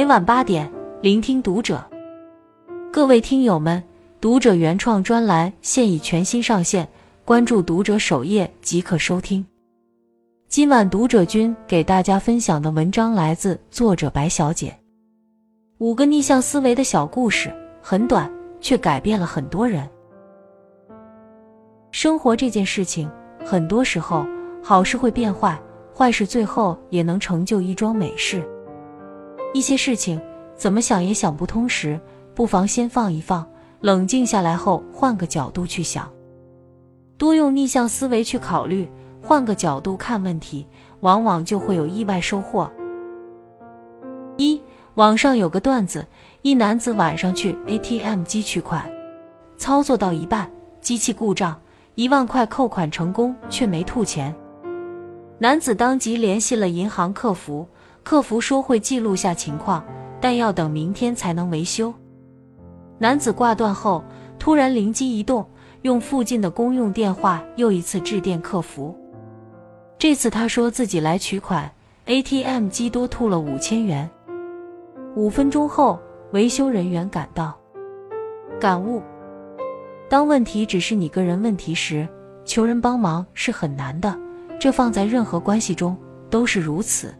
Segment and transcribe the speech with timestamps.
[0.00, 1.84] 每晚八点，聆听读者。
[2.90, 3.84] 各位听友们，
[4.18, 6.88] 读者原创专栏现已全新上线，
[7.22, 9.44] 关注读者首页即可收听。
[10.48, 14.74] 今晚读者君给大家分享的文章来自作者白小姐。
[15.76, 19.86] 五个逆向思维的小故事，很短，却改变了很多人。
[21.90, 23.06] 生活这件事情，
[23.44, 24.24] 很多时候
[24.62, 25.60] 好事会变坏，
[25.94, 28.42] 坏事最后也能成就一桩美事。
[29.52, 30.20] 一些事情
[30.56, 32.00] 怎么想也想不通时，
[32.34, 33.44] 不妨先放一放，
[33.80, 36.08] 冷静下来后换个角度去想，
[37.18, 38.88] 多用逆向思维去考虑，
[39.20, 40.66] 换个角度看问题，
[41.00, 42.70] 往往就会有意外收获。
[44.36, 44.60] 一，
[44.94, 46.06] 网上有个段子，
[46.42, 48.88] 一男子晚上去 ATM 机取款，
[49.56, 50.48] 操作到一半，
[50.80, 51.60] 机器故障，
[51.96, 54.34] 一万块扣款成功，却没吐钱。
[55.38, 57.66] 男子当即联系了银行客服。
[58.02, 59.84] 客服说会记录下情况，
[60.20, 61.92] 但要等明天才能维修。
[62.98, 64.02] 男子挂断后，
[64.38, 65.46] 突然灵机一动，
[65.82, 68.96] 用附近的公用电话又一次致电客服。
[69.98, 71.70] 这次他说自己来取款
[72.06, 74.08] ，ATM 机多吐了五千元。
[75.14, 75.98] 五分钟后，
[76.32, 77.56] 维修人员赶到。
[78.58, 79.02] 感悟：
[80.08, 82.08] 当问题只是你个人问题时，
[82.44, 84.18] 求人帮忙是很难的，
[84.58, 85.96] 这放在任何关系中
[86.28, 87.14] 都是如此。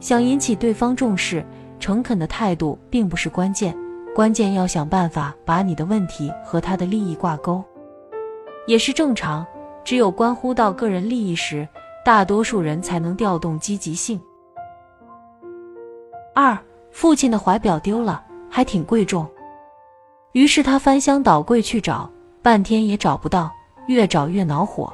[0.00, 1.44] 想引起对方重视，
[1.78, 3.76] 诚恳的态度并不是关键，
[4.14, 7.62] 关键要想办法把你的问题和他的利益挂钩，
[8.66, 9.46] 也是正常。
[9.82, 11.66] 只有关乎到个人利益时，
[12.04, 14.20] 大多数人才能调动积极性。
[16.34, 16.56] 二，
[16.90, 19.26] 父亲的怀表丢了，还挺贵重，
[20.32, 22.08] 于是他翻箱倒柜去找，
[22.42, 23.50] 半天也找不到，
[23.86, 24.92] 越找越恼火。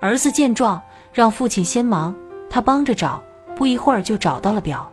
[0.00, 0.80] 儿子见状，
[1.12, 2.14] 让父亲先忙，
[2.50, 3.22] 他帮着找。
[3.58, 4.88] 不一会儿就找到了表，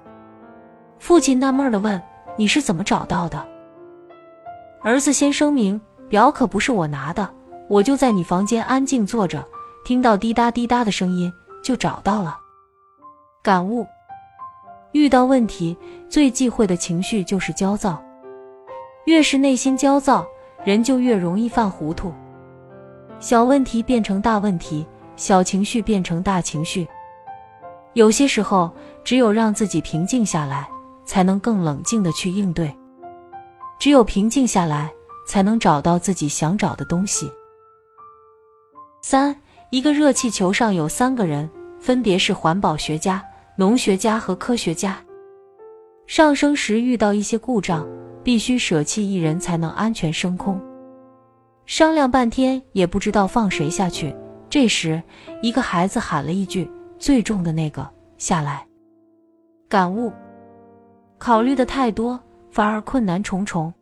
[0.97, 2.01] 父亲纳闷的问
[2.35, 3.47] ：“你是怎么找到的？”
[4.81, 5.79] 儿子先声明
[6.09, 7.29] ：“表可不是我拿的，
[7.69, 9.47] 我就在你房间安静坐着，
[9.85, 11.31] 听到滴答滴答的声音
[11.63, 12.39] 就找到了。”
[13.43, 13.85] 感悟：
[14.93, 15.77] 遇到问题
[16.09, 18.03] 最忌讳的情绪就是焦躁，
[19.05, 20.25] 越是内心焦躁，
[20.63, 22.11] 人就越容易犯糊涂，
[23.19, 24.83] 小问题变成大问题，
[25.15, 26.87] 小情绪变成大情绪。
[27.95, 28.69] 有些时候，
[29.05, 30.67] 只有让自己平静下来，
[31.05, 32.75] 才能更冷静的去应对。
[33.79, 34.91] 只有平静下来，
[35.25, 37.31] 才能找到自己想找的东西。
[39.01, 39.33] 三，
[39.69, 43.23] 一个热气球上有三个人，分别是环保学家、
[43.55, 44.97] 农学家和科学家。
[46.05, 47.87] 上升时遇到一些故障，
[48.25, 50.61] 必须舍弃一人才能安全升空。
[51.65, 54.13] 商量半天也不知道放谁下去。
[54.49, 55.01] 这时，
[55.41, 56.69] 一个孩子喊了一句。
[56.97, 58.65] 最重的那个下来，
[59.67, 60.11] 感悟：
[61.17, 62.19] 考虑的太多，
[62.49, 63.73] 反而困难重重。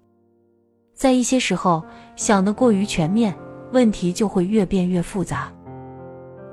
[0.94, 1.84] 在一些时候，
[2.16, 3.34] 想的过于全面，
[3.72, 5.52] 问题就会越变越复杂。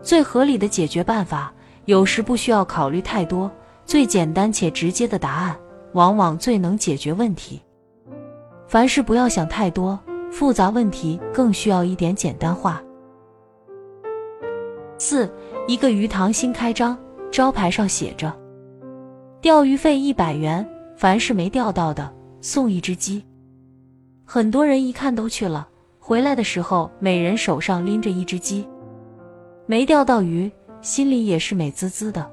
[0.03, 1.53] 最合理的解决办法，
[1.85, 3.51] 有时不需要考虑太多，
[3.85, 5.57] 最简单且直接的答案，
[5.93, 7.61] 往往最能解决问题。
[8.67, 9.99] 凡事不要想太多，
[10.31, 12.83] 复杂问题更需要一点简单化。
[15.11, 15.29] 四。
[15.67, 16.97] 一个鱼塘新开张，
[17.33, 18.33] 招牌上写着
[19.43, 20.65] ：“钓鱼费一百元，
[20.97, 22.09] 凡是没钓到的
[22.41, 23.25] 送一只鸡。”
[24.25, 25.69] 很多人一看都去了，
[25.99, 28.65] 回来的时候每人手上拎着一只鸡，
[29.67, 30.49] 没钓到鱼，
[30.81, 32.25] 心里也是美滋滋的。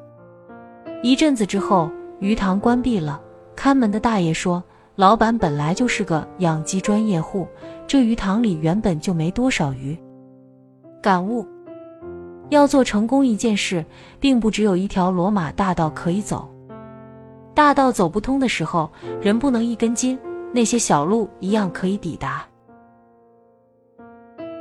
[1.02, 1.90] 一阵子之后，
[2.20, 3.20] 鱼塘关闭了，
[3.56, 4.64] 看门的大爷说
[4.96, 7.48] ：“老板本来就是个养鸡专业户，
[7.88, 9.98] 这鱼塘里原本就没多少鱼。”
[11.02, 11.44] 感悟。
[12.50, 13.84] 要做成功一件事，
[14.20, 16.50] 并不只有一条罗马大道可以走。
[17.54, 20.18] 大道走不通的时候，人不能一根筋，
[20.54, 22.48] 那些小路一样可以抵达。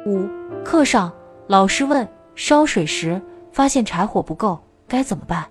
[0.04, 0.28] 五
[0.64, 1.12] 课上，
[1.46, 3.20] 老师问烧水时
[3.52, 4.58] 发现柴火不够
[4.88, 5.46] 该怎么办？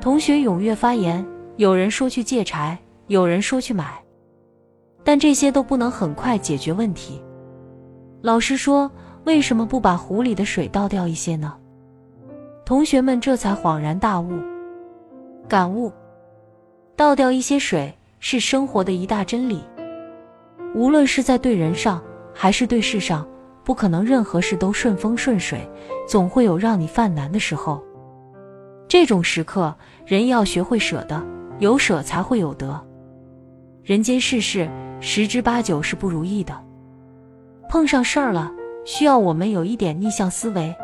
[0.00, 1.24] 同学踊跃发言，
[1.56, 4.02] 有人说去借柴，有人说去买，
[5.02, 7.22] 但这些都不能很快解决问题。
[8.20, 8.90] 老师说。
[9.24, 11.54] 为什么不把壶里的水倒掉一些呢？
[12.64, 14.38] 同学们这才恍然大悟，
[15.48, 15.92] 感悟：
[16.96, 19.62] 倒掉一些水是生活的一大真理。
[20.74, 22.02] 无论是在对人上，
[22.34, 23.26] 还是对事上，
[23.62, 25.68] 不可能任何事都顺风顺水，
[26.08, 27.82] 总会有让你犯难的时候。
[28.88, 31.22] 这种时刻，人要学会舍得，
[31.58, 32.80] 有舍才会有得。
[33.82, 34.68] 人间世事，
[35.00, 36.58] 十之八九是不如意的，
[37.68, 38.52] 碰上事儿了。
[38.84, 40.74] 需要我们有一点逆向思维，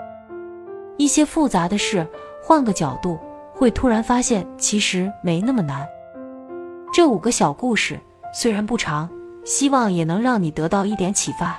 [0.97, 2.07] 一些复杂的事，
[2.43, 3.19] 换个角度，
[3.53, 5.87] 会突然发现其实没那么难。
[6.93, 7.99] 这五个小故事
[8.33, 9.09] 虽然不长，
[9.45, 11.59] 希望也能让你得到一点启发。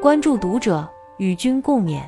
[0.00, 2.02] 关注读者，与君共勉。